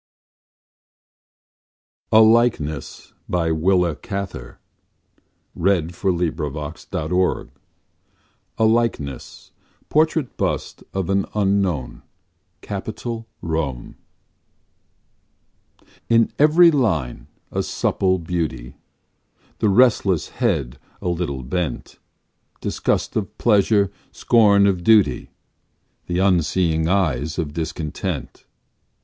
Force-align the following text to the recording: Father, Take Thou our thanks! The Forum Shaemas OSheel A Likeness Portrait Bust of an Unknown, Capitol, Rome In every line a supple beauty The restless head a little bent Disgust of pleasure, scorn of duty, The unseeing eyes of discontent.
Father, 2.09 2.49
Take 2.49 2.57
Thou 2.57 2.67
our 2.71 2.79
thanks! 2.79 3.13
The 3.29 4.57
Forum 5.93 5.93
Shaemas 5.93 6.79
OSheel 6.97 7.49
A 8.57 8.65
Likeness 8.65 9.51
Portrait 9.89 10.35
Bust 10.37 10.83
of 10.91 11.11
an 11.11 11.27
Unknown, 11.35 12.01
Capitol, 12.61 13.27
Rome 13.43 13.95
In 16.09 16.31
every 16.39 16.71
line 16.71 17.27
a 17.51 17.61
supple 17.61 18.17
beauty 18.17 18.73
The 19.59 19.69
restless 19.69 20.29
head 20.29 20.79
a 20.99 21.09
little 21.09 21.43
bent 21.43 21.99
Disgust 22.59 23.15
of 23.15 23.37
pleasure, 23.37 23.91
scorn 24.11 24.65
of 24.65 24.83
duty, 24.83 25.29
The 26.07 26.17
unseeing 26.17 26.87
eyes 26.89 27.37
of 27.37 27.53
discontent. 27.53 28.47